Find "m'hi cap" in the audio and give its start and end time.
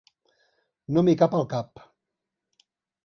1.07-1.37